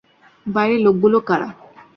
[0.45, 1.49] বাইরের লোকগুলো কারা?